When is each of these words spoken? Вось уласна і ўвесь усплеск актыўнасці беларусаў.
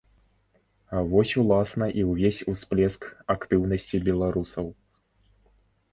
Вось 1.11 1.33
уласна 1.41 1.85
і 2.03 2.07
ўвесь 2.13 2.41
усплеск 2.53 3.01
актыўнасці 3.37 3.97
беларусаў. 4.11 4.65